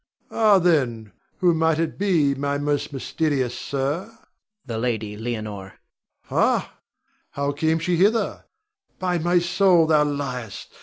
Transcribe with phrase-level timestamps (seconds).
[0.31, 0.35] Rod.
[0.35, 4.05] Ah, then, who might it be, my most mysterious sir?
[4.05, 4.17] Adrian.
[4.65, 5.63] The Lady Leonore.
[6.31, 6.63] Rod.
[6.63, 6.73] Ha!
[7.33, 8.45] how came she hither?
[8.97, 10.69] By my soul, thou liest!